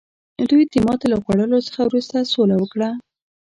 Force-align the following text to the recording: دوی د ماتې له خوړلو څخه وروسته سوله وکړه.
دوی 0.49 0.63
د 0.71 0.75
ماتې 0.85 1.07
له 1.13 1.17
خوړلو 1.23 1.57
څخه 1.67 1.81
وروسته 1.83 2.29
سوله 2.33 2.55
وکړه. 2.59 2.89